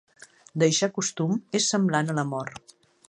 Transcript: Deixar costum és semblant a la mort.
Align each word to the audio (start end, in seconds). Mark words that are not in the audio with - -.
Deixar 0.61 0.89
costum 0.95 1.35
és 1.59 1.69
semblant 1.75 2.11
a 2.15 2.17
la 2.21 2.25
mort. 2.35 2.75